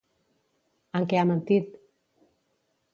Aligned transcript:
En 1.01 1.07
què 1.13 1.21
ha 1.21 1.27
mentit? 1.35 1.79